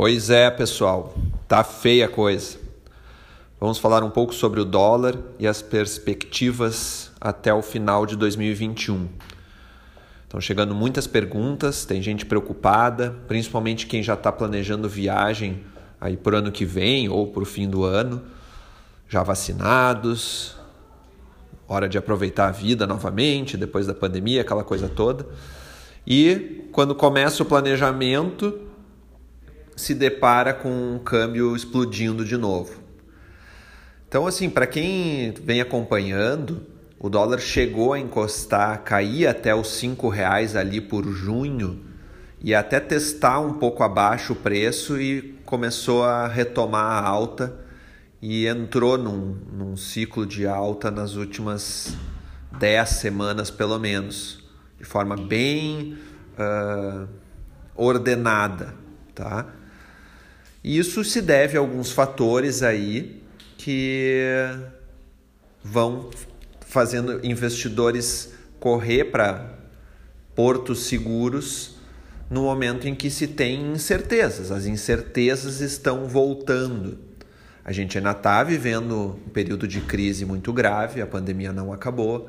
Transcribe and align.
Pois 0.00 0.30
é, 0.30 0.48
pessoal, 0.48 1.12
tá 1.48 1.64
feia 1.64 2.06
a 2.06 2.08
coisa. 2.08 2.56
Vamos 3.58 3.78
falar 3.78 4.04
um 4.04 4.10
pouco 4.10 4.32
sobre 4.32 4.60
o 4.60 4.64
dólar 4.64 5.18
e 5.40 5.44
as 5.44 5.60
perspectivas 5.60 7.10
até 7.20 7.52
o 7.52 7.62
final 7.62 8.06
de 8.06 8.14
2021. 8.14 9.08
Estão 10.22 10.40
chegando 10.40 10.72
muitas 10.72 11.08
perguntas, 11.08 11.84
tem 11.84 12.00
gente 12.00 12.24
preocupada, 12.24 13.16
principalmente 13.26 13.88
quem 13.88 14.00
já 14.00 14.14
está 14.14 14.30
planejando 14.30 14.88
viagem 14.88 15.64
aí 16.00 16.16
por 16.16 16.32
ano 16.32 16.52
que 16.52 16.64
vem 16.64 17.08
ou 17.08 17.26
para 17.26 17.42
o 17.42 17.44
fim 17.44 17.68
do 17.68 17.82
ano, 17.82 18.22
já 19.08 19.24
vacinados, 19.24 20.54
hora 21.66 21.88
de 21.88 21.98
aproveitar 21.98 22.46
a 22.46 22.52
vida 22.52 22.86
novamente 22.86 23.56
depois 23.56 23.84
da 23.84 23.94
pandemia, 23.94 24.42
aquela 24.42 24.62
coisa 24.62 24.88
toda. 24.88 25.26
E 26.06 26.68
quando 26.70 26.94
começa 26.94 27.42
o 27.42 27.46
planejamento, 27.46 28.67
se 29.78 29.94
depara 29.94 30.52
com 30.52 30.68
um 30.68 30.98
câmbio 30.98 31.54
explodindo 31.54 32.24
de 32.24 32.36
novo. 32.36 32.82
Então, 34.08 34.26
assim, 34.26 34.50
para 34.50 34.66
quem 34.66 35.32
vem 35.32 35.60
acompanhando, 35.60 36.66
o 36.98 37.08
dólar 37.08 37.38
chegou 37.38 37.92
a 37.92 37.98
encostar, 37.98 38.82
cair 38.82 39.28
até 39.28 39.54
os 39.54 39.68
cinco 39.68 40.08
reais 40.08 40.56
ali 40.56 40.80
por 40.80 41.06
junho 41.06 41.84
e 42.42 42.54
até 42.54 42.80
testar 42.80 43.38
um 43.38 43.54
pouco 43.54 43.82
abaixo 43.84 44.32
o 44.32 44.36
preço 44.36 45.00
e 45.00 45.38
começou 45.44 46.04
a 46.04 46.26
retomar 46.26 47.04
a 47.04 47.06
alta 47.06 47.54
e 48.20 48.46
entrou 48.46 48.98
num, 48.98 49.36
num 49.52 49.76
ciclo 49.76 50.26
de 50.26 50.46
alta 50.46 50.90
nas 50.90 51.14
últimas 51.14 51.96
dez 52.58 52.88
semanas 52.90 53.48
pelo 53.48 53.78
menos, 53.78 54.44
de 54.76 54.84
forma 54.84 55.16
bem 55.16 55.96
uh, 56.36 57.08
ordenada, 57.76 58.74
tá? 59.14 59.46
Isso 60.68 61.02
se 61.02 61.22
deve 61.22 61.56
a 61.56 61.60
alguns 61.60 61.90
fatores 61.90 62.62
aí 62.62 63.22
que 63.56 64.22
vão 65.64 66.10
fazendo 66.60 67.24
investidores 67.24 68.34
correr 68.60 69.04
para 69.04 69.60
portos 70.34 70.80
seguros 70.80 71.76
no 72.28 72.42
momento 72.42 72.86
em 72.86 72.94
que 72.94 73.08
se 73.08 73.26
tem 73.26 73.72
incertezas. 73.72 74.50
As 74.50 74.66
incertezas 74.66 75.62
estão 75.62 76.06
voltando. 76.06 76.98
A 77.64 77.72
gente 77.72 77.96
ainda 77.96 78.10
está 78.10 78.44
vivendo 78.44 79.18
um 79.26 79.30
período 79.30 79.66
de 79.66 79.80
crise 79.80 80.26
muito 80.26 80.52
grave, 80.52 81.00
a 81.00 81.06
pandemia 81.06 81.50
não 81.50 81.72
acabou. 81.72 82.28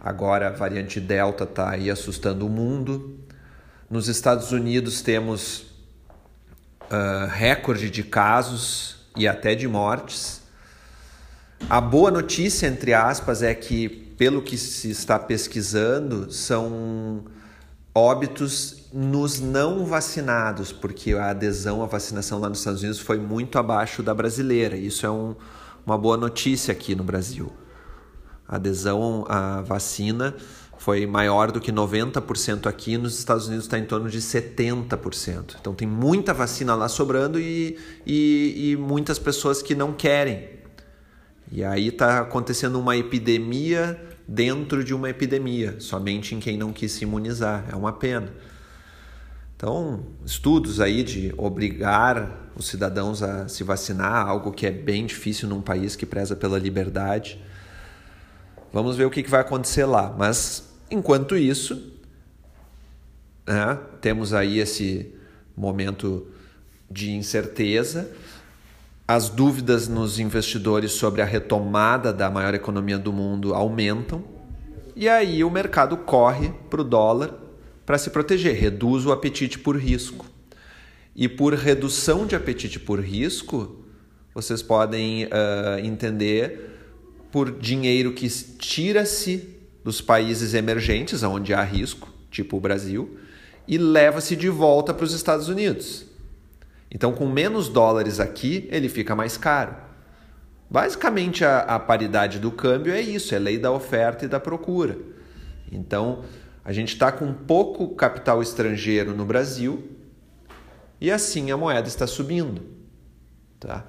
Agora 0.00 0.46
a 0.46 0.52
variante 0.52 1.00
Delta 1.00 1.42
está 1.42 1.70
aí 1.70 1.90
assustando 1.90 2.46
o 2.46 2.48
mundo. 2.48 3.18
Nos 3.90 4.06
Estados 4.06 4.52
Unidos 4.52 5.02
temos 5.02 5.74
uh, 6.90 7.26
recorde 7.28 7.90
de 7.90 8.02
casos 8.02 8.96
e 9.16 9.26
até 9.26 9.54
de 9.54 9.66
mortes. 9.66 10.42
A 11.68 11.80
boa 11.80 12.10
notícia, 12.10 12.66
entre 12.66 12.92
aspas, 12.92 13.42
é 13.42 13.54
que, 13.54 13.88
pelo 13.88 14.42
que 14.42 14.56
se 14.56 14.90
está 14.90 15.18
pesquisando, 15.18 16.30
são 16.30 17.24
óbitos 17.94 18.88
nos 18.92 19.40
não 19.40 19.86
vacinados, 19.86 20.70
porque 20.70 21.14
a 21.14 21.30
adesão 21.30 21.82
à 21.82 21.86
vacinação 21.86 22.38
lá 22.38 22.48
nos 22.48 22.58
Estados 22.58 22.82
Unidos 22.82 23.00
foi 23.00 23.18
muito 23.18 23.58
abaixo 23.58 24.02
da 24.02 24.14
brasileira. 24.14 24.76
Isso 24.76 25.06
é 25.06 25.10
um, 25.10 25.34
uma 25.84 25.96
boa 25.96 26.16
notícia 26.16 26.72
aqui 26.72 26.94
no 26.94 27.02
Brasil. 27.02 27.52
Adesão 28.48 29.24
à 29.28 29.60
vacina 29.62 30.34
foi 30.78 31.06
maior 31.06 31.50
do 31.50 31.60
que 31.60 31.72
90% 31.72 32.66
aqui, 32.66 32.98
nos 32.98 33.18
Estados 33.18 33.46
Unidos 33.46 33.64
está 33.64 33.78
em 33.78 33.84
torno 33.84 34.08
de 34.08 34.20
70%. 34.20 35.56
Então 35.60 35.74
tem 35.74 35.88
muita 35.88 36.34
vacina 36.34 36.74
lá 36.74 36.88
sobrando 36.88 37.40
e, 37.40 37.78
e, 38.06 38.72
e 38.72 38.76
muitas 38.76 39.18
pessoas 39.18 39.62
que 39.62 39.74
não 39.74 39.92
querem 39.92 40.56
e 41.50 41.64
aí 41.64 41.88
está 41.88 42.20
acontecendo 42.20 42.78
uma 42.78 42.96
epidemia 42.96 44.00
dentro 44.26 44.82
de 44.82 44.92
uma 44.92 45.08
epidemia, 45.08 45.76
somente 45.78 46.34
em 46.34 46.40
quem 46.40 46.56
não 46.56 46.72
quis 46.72 46.92
se 46.92 47.04
imunizar. 47.04 47.64
É 47.70 47.76
uma 47.76 47.92
pena. 47.92 48.32
Então, 49.56 50.04
estudos 50.24 50.80
aí 50.80 51.02
de 51.02 51.32
obrigar 51.36 52.50
os 52.56 52.66
cidadãos 52.66 53.22
a 53.22 53.48
se 53.48 53.62
vacinar, 53.62 54.26
algo 54.26 54.52
que 54.52 54.66
é 54.66 54.70
bem 54.70 55.06
difícil 55.06 55.48
num 55.48 55.62
país 55.62 55.94
que 55.94 56.04
preza 56.04 56.34
pela 56.34 56.58
liberdade. 56.58 57.40
Vamos 58.72 58.96
ver 58.96 59.04
o 59.04 59.10
que 59.10 59.22
vai 59.22 59.40
acontecer 59.40 59.84
lá. 59.84 60.14
Mas, 60.16 60.68
enquanto 60.90 61.36
isso, 61.36 61.92
né, 63.46 63.78
temos 64.00 64.32
aí 64.32 64.58
esse 64.58 65.12
momento 65.56 66.26
de 66.90 67.12
incerteza 67.12 68.10
as 69.08 69.28
dúvidas 69.28 69.86
nos 69.86 70.18
investidores 70.18 70.90
sobre 70.92 71.22
a 71.22 71.24
retomada 71.24 72.12
da 72.12 72.28
maior 72.28 72.54
economia 72.54 72.98
do 72.98 73.12
mundo 73.12 73.54
aumentam 73.54 74.24
e 74.96 75.08
aí 75.08 75.44
o 75.44 75.50
mercado 75.50 75.96
corre 75.96 76.52
para 76.68 76.80
o 76.80 76.84
dólar 76.84 77.32
para 77.84 77.98
se 77.98 78.10
proteger, 78.10 78.56
reduz 78.56 79.06
o 79.06 79.12
apetite 79.12 79.60
por 79.60 79.76
risco. 79.76 80.26
E 81.14 81.28
por 81.28 81.54
redução 81.54 82.26
de 82.26 82.34
apetite 82.34 82.80
por 82.80 82.98
risco, 82.98 83.76
vocês 84.34 84.60
podem 84.60 85.26
uh, 85.26 85.78
entender 85.84 86.75
por 87.36 87.50
dinheiro 87.50 88.14
que 88.14 88.26
tira-se 88.30 89.58
dos 89.84 90.00
países 90.00 90.54
emergentes, 90.54 91.22
onde 91.22 91.52
há 91.52 91.62
risco, 91.62 92.08
tipo 92.30 92.56
o 92.56 92.60
Brasil, 92.60 93.18
e 93.68 93.76
leva-se 93.76 94.34
de 94.34 94.48
volta 94.48 94.94
para 94.94 95.04
os 95.04 95.12
Estados 95.12 95.46
Unidos. 95.46 96.06
Então, 96.90 97.12
com 97.12 97.28
menos 97.28 97.68
dólares 97.68 98.20
aqui, 98.20 98.66
ele 98.72 98.88
fica 98.88 99.14
mais 99.14 99.36
caro. 99.36 99.76
Basicamente, 100.70 101.44
a, 101.44 101.58
a 101.58 101.78
paridade 101.78 102.38
do 102.38 102.50
câmbio 102.50 102.94
é 102.94 103.02
isso: 103.02 103.34
é 103.34 103.38
lei 103.38 103.58
da 103.58 103.70
oferta 103.70 104.24
e 104.24 104.28
da 104.28 104.40
procura. 104.40 104.96
Então, 105.70 106.24
a 106.64 106.72
gente 106.72 106.94
está 106.94 107.12
com 107.12 107.34
pouco 107.34 107.94
capital 107.96 108.40
estrangeiro 108.40 109.14
no 109.14 109.26
Brasil 109.26 109.90
e 110.98 111.10
assim 111.10 111.50
a 111.50 111.56
moeda 111.58 111.86
está 111.86 112.06
subindo. 112.06 112.62
Tá? 113.60 113.84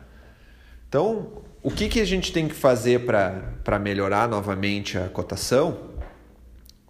Então, 0.90 1.47
o 1.63 1.72
que, 1.72 1.90
que 1.90 2.00
a 2.00 2.06
gente 2.06 2.31
tem 2.31 2.47
que 2.47 2.56
fazer 2.56 3.06
para 3.06 3.79
melhorar 3.79 4.28
novamente 4.28 4.97
a 4.97 5.07
cotação? 5.09 5.95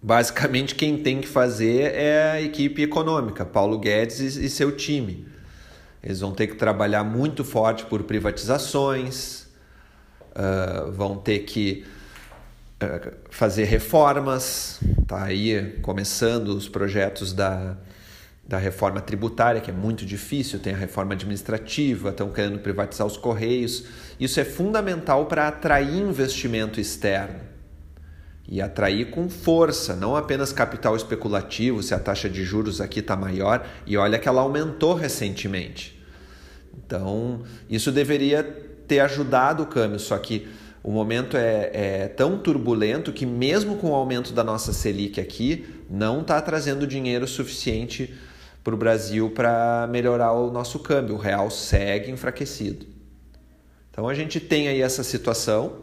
Basicamente, 0.00 0.74
quem 0.74 0.98
tem 0.98 1.20
que 1.20 1.26
fazer 1.26 1.92
é 1.94 2.30
a 2.30 2.40
equipe 2.40 2.82
econômica, 2.82 3.44
Paulo 3.44 3.78
Guedes 3.78 4.20
e, 4.20 4.44
e 4.44 4.48
seu 4.48 4.70
time. 4.76 5.26
Eles 6.02 6.20
vão 6.20 6.32
ter 6.32 6.46
que 6.46 6.54
trabalhar 6.54 7.02
muito 7.02 7.42
forte 7.44 7.84
por 7.84 8.04
privatizações, 8.04 9.46
uh, 10.30 10.92
vão 10.92 11.16
ter 11.16 11.40
que 11.40 11.84
uh, 12.82 13.16
fazer 13.30 13.64
reformas. 13.64 14.78
Tá 15.06 15.24
aí 15.24 15.78
começando 15.82 16.48
os 16.48 16.68
projetos 16.68 17.32
da, 17.32 17.76
da 18.48 18.56
reforma 18.56 18.98
tributária, 19.02 19.60
que 19.60 19.70
é 19.70 19.74
muito 19.74 20.06
difícil, 20.06 20.58
tem 20.58 20.72
a 20.72 20.76
reforma 20.76 21.12
administrativa, 21.12 22.08
estão 22.08 22.30
querendo 22.30 22.58
privatizar 22.58 23.06
os 23.06 23.18
correios. 23.18 23.84
Isso 24.18 24.40
é 24.40 24.44
fundamental 24.44 25.26
para 25.26 25.46
atrair 25.46 25.98
investimento 25.98 26.80
externo 26.80 27.40
e 28.48 28.62
atrair 28.62 29.10
com 29.10 29.28
força, 29.28 29.94
não 29.94 30.16
apenas 30.16 30.50
capital 30.50 30.96
especulativo, 30.96 31.82
se 31.82 31.92
a 31.92 31.98
taxa 31.98 32.30
de 32.30 32.42
juros 32.42 32.80
aqui 32.80 33.00
está 33.00 33.14
maior, 33.14 33.66
e 33.86 33.98
olha 33.98 34.18
que 34.18 34.26
ela 34.26 34.40
aumentou 34.40 34.94
recentemente. 34.94 36.02
Então, 36.74 37.42
isso 37.68 37.92
deveria 37.92 38.42
ter 38.42 39.00
ajudado 39.00 39.64
o 39.64 39.66
câmbio, 39.66 39.98
só 39.98 40.16
que 40.16 40.48
o 40.82 40.90
momento 40.90 41.36
é, 41.36 41.70
é 41.74 42.08
tão 42.08 42.38
turbulento 42.38 43.12
que, 43.12 43.26
mesmo 43.26 43.76
com 43.76 43.90
o 43.90 43.94
aumento 43.94 44.32
da 44.32 44.42
nossa 44.42 44.72
Selic 44.72 45.20
aqui, 45.20 45.66
não 45.90 46.22
está 46.22 46.40
trazendo 46.40 46.86
dinheiro 46.86 47.26
suficiente 47.28 48.14
para 48.68 48.74
o 48.74 48.78
Brasil 48.78 49.30
para 49.30 49.88
melhorar 49.90 50.32
o 50.32 50.50
nosso 50.50 50.78
câmbio. 50.80 51.14
O 51.14 51.18
real 51.18 51.50
segue 51.50 52.10
enfraquecido. 52.10 52.84
Então, 53.90 54.06
a 54.06 54.12
gente 54.12 54.38
tem 54.38 54.68
aí 54.68 54.82
essa 54.82 55.02
situação, 55.02 55.76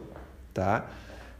tá? 0.54 0.88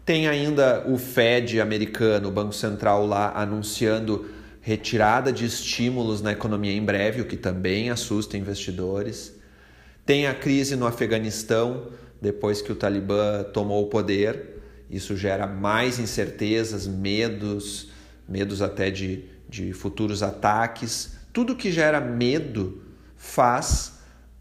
Tem 0.04 0.26
ainda 0.26 0.84
o 0.88 0.98
Fed 0.98 1.60
americano, 1.60 2.28
o 2.28 2.32
Banco 2.32 2.52
Central 2.52 3.06
lá, 3.06 3.32
anunciando 3.36 4.28
retirada 4.60 5.32
de 5.32 5.46
estímulos 5.46 6.20
na 6.20 6.32
economia 6.32 6.72
em 6.72 6.84
breve, 6.84 7.20
o 7.20 7.24
que 7.24 7.36
também 7.36 7.90
assusta 7.90 8.36
investidores. 8.36 9.32
Tem 10.04 10.26
a 10.26 10.34
crise 10.34 10.74
no 10.74 10.84
Afeganistão, 10.84 11.90
depois 12.20 12.60
que 12.60 12.72
o 12.72 12.74
Talibã 12.74 13.44
tomou 13.44 13.84
o 13.84 13.88
poder. 13.88 14.60
Isso 14.90 15.16
gera 15.16 15.46
mais 15.46 16.00
incertezas, 16.00 16.88
medos, 16.88 17.90
medos 18.28 18.60
até 18.60 18.90
de, 18.90 19.24
de 19.48 19.72
futuros 19.72 20.24
ataques. 20.24 21.16
Tudo 21.36 21.54
que 21.54 21.70
gera 21.70 22.00
medo 22.00 22.80
faz 23.14 23.98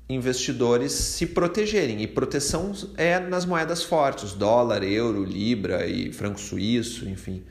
investidores 0.07 0.93
se 0.93 1.27
protegerem. 1.27 2.01
E 2.01 2.07
proteção 2.07 2.71
é 2.95 3.19
nas 3.19 3.45
moedas 3.45 3.83
fortes, 3.83 4.31
dólar, 4.31 4.81
euro, 4.81 5.25
libra 5.25 5.85
e 5.85 6.13
franco 6.13 6.39
suíço, 6.39 7.09
enfim. 7.09 7.43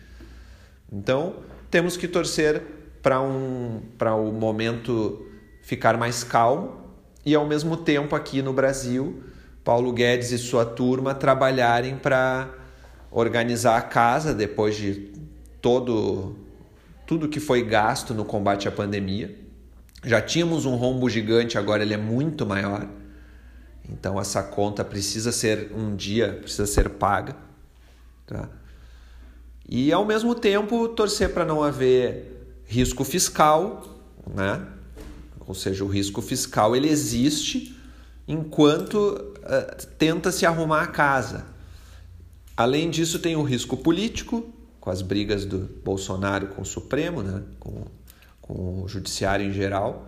Então, 0.90 1.40
temos 1.70 1.94
que 1.94 2.08
torcer 2.08 2.62
para 3.02 3.20
um, 3.20 3.82
o 4.00 4.32
momento 4.32 5.28
ficar 5.60 5.98
mais 5.98 6.24
calmo 6.24 6.80
e 7.22 7.34
ao 7.34 7.46
mesmo 7.46 7.76
tempo 7.76 8.16
aqui 8.16 8.40
no 8.40 8.54
Brasil, 8.54 9.24
Paulo 9.62 9.92
Guedes 9.92 10.32
e 10.32 10.38
sua 10.38 10.64
turma 10.64 11.14
trabalharem 11.14 11.98
para 11.98 12.48
organizar 13.10 13.76
a 13.76 13.82
casa 13.82 14.32
depois 14.32 14.74
de 14.74 15.12
todo 15.60 16.43
tudo 17.06 17.28
que 17.28 17.40
foi 17.40 17.62
gasto 17.62 18.14
no 18.14 18.24
combate 18.24 18.68
à 18.68 18.72
pandemia. 18.72 19.38
Já 20.02 20.20
tínhamos 20.20 20.66
um 20.66 20.74
rombo 20.74 21.08
gigante, 21.08 21.56
agora 21.56 21.82
ele 21.82 21.94
é 21.94 21.98
muito 21.98 22.44
maior. 22.44 22.86
Então 23.88 24.20
essa 24.20 24.42
conta 24.42 24.84
precisa 24.84 25.32
ser 25.32 25.72
um 25.74 25.94
dia, 25.94 26.38
precisa 26.40 26.66
ser 26.66 26.88
paga, 26.90 27.36
tá? 28.26 28.48
E 29.68 29.92
ao 29.92 30.04
mesmo 30.04 30.34
tempo 30.34 30.88
torcer 30.88 31.32
para 31.32 31.44
não 31.44 31.62
haver 31.62 32.62
risco 32.66 33.04
fiscal, 33.04 33.98
né? 34.34 34.66
Ou 35.46 35.54
seja, 35.54 35.84
o 35.84 35.88
risco 35.88 36.22
fiscal 36.22 36.74
ele 36.74 36.88
existe 36.88 37.78
enquanto 38.26 38.96
uh, 38.96 39.86
tenta 39.98 40.32
se 40.32 40.46
arrumar 40.46 40.82
a 40.82 40.86
casa. 40.86 41.46
Além 42.56 42.88
disso, 42.88 43.18
tem 43.18 43.36
o 43.36 43.42
risco 43.42 43.76
político, 43.76 44.48
com 44.84 44.90
as 44.90 45.00
brigas 45.00 45.46
do 45.46 45.60
Bolsonaro 45.82 46.48
com 46.48 46.60
o 46.60 46.64
Supremo, 46.64 47.22
né? 47.22 47.42
com, 47.58 47.86
com 48.38 48.82
o 48.82 48.86
Judiciário 48.86 49.46
em 49.46 49.50
geral. 49.50 50.06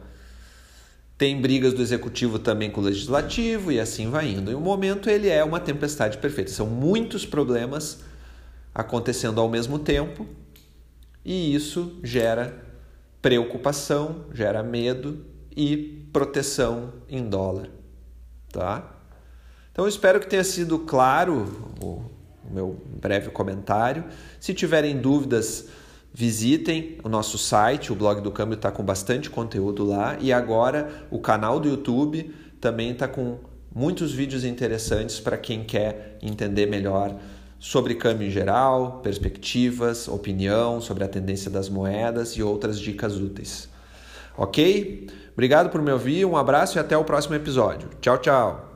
Tem 1.16 1.40
brigas 1.40 1.72
do 1.72 1.80
Executivo 1.80 2.38
também 2.38 2.70
com 2.70 2.82
o 2.82 2.84
Legislativo 2.84 3.72
e 3.72 3.80
assim 3.80 4.10
vai 4.10 4.28
indo. 4.28 4.50
E 4.50 4.54
o 4.54 4.60
momento 4.60 5.08
ele 5.08 5.30
é 5.30 5.42
uma 5.42 5.58
tempestade 5.58 6.18
perfeita. 6.18 6.50
São 6.50 6.66
muitos 6.66 7.24
problemas 7.24 8.00
acontecendo 8.74 9.40
ao 9.40 9.48
mesmo 9.48 9.78
tempo 9.78 10.26
e 11.24 11.54
isso 11.54 11.98
gera 12.04 12.62
preocupação, 13.22 14.26
gera 14.34 14.62
medo 14.62 15.24
e 15.56 16.06
proteção 16.12 16.92
em 17.08 17.26
dólar, 17.26 17.70
tá? 18.52 18.94
Então 19.72 19.86
eu 19.86 19.88
espero 19.88 20.20
que 20.20 20.28
tenha 20.28 20.44
sido 20.44 20.80
claro 20.80 21.46
meu 22.56 22.76
breve 23.00 23.30
comentário. 23.30 24.04
Se 24.40 24.54
tiverem 24.54 24.98
dúvidas, 24.98 25.68
visitem 26.12 26.98
o 27.04 27.08
nosso 27.08 27.36
site, 27.36 27.92
o 27.92 27.94
blog 27.94 28.20
do 28.20 28.32
câmbio 28.32 28.56
está 28.56 28.72
com 28.72 28.82
bastante 28.82 29.28
conteúdo 29.28 29.84
lá 29.84 30.16
e 30.20 30.32
agora 30.32 31.06
o 31.10 31.20
canal 31.20 31.60
do 31.60 31.68
YouTube 31.68 32.34
também 32.60 32.90
está 32.92 33.06
com 33.06 33.38
muitos 33.74 34.12
vídeos 34.12 34.44
interessantes 34.44 35.20
para 35.20 35.36
quem 35.36 35.62
quer 35.62 36.18
entender 36.22 36.66
melhor 36.66 37.14
sobre 37.58 37.94
câmbio 37.94 38.26
em 38.26 38.30
geral, 38.30 39.00
perspectivas, 39.02 40.08
opinião 40.08 40.80
sobre 40.80 41.04
a 41.04 41.08
tendência 41.08 41.50
das 41.50 41.68
moedas 41.68 42.30
e 42.32 42.42
outras 42.42 42.80
dicas 42.80 43.16
úteis. 43.16 43.68
Ok? 44.36 45.08
Obrigado 45.32 45.68
por 45.68 45.82
me 45.82 45.92
ouvir, 45.92 46.24
um 46.24 46.36
abraço 46.36 46.78
e 46.78 46.80
até 46.80 46.96
o 46.96 47.04
próximo 47.04 47.34
episódio. 47.34 47.90
Tchau, 48.00 48.18
tchau! 48.18 48.75